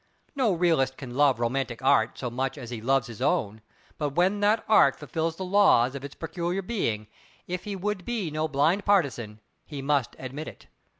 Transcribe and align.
No 0.35 0.51
realist 0.53 0.97
can 0.97 1.13
love 1.15 1.39
romantic 1.39 1.83
Art 1.83 2.17
so 2.17 2.31
much 2.31 2.57
as 2.57 2.71
he 2.71 2.81
loves 2.81 3.05
his 3.05 3.21
own, 3.21 3.61
but 3.99 4.15
when 4.15 4.39
that 4.39 4.65
Art 4.67 4.95
fulfils 4.95 5.35
the 5.35 5.45
laws 5.45 5.93
of 5.93 6.03
its 6.03 6.15
peculiar 6.15 6.63
being, 6.63 7.05
if 7.45 7.65
he 7.65 7.75
would 7.75 8.03
be 8.03 8.31
no 8.31 8.47
blind 8.47 8.83
partisan, 8.83 9.41
he 9.63 9.79
must 9.83 10.15
admit 10.17 10.47
it. 10.47 10.65